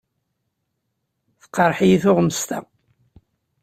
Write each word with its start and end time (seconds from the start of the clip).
Teqreḥ-iyi 1.41 1.97
tuɣmest-a. 2.03 2.59